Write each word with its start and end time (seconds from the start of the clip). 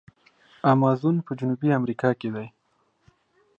امازون 0.71 1.15
په 1.25 1.31
جنوبي 1.39 1.69
امریکا 1.79 2.09
کې 2.19 2.29
دی. 2.35 2.47